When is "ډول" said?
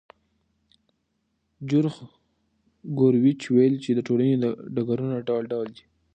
5.27-5.43, 5.51-5.67